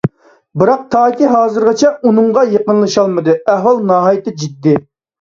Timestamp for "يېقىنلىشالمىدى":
2.57-3.39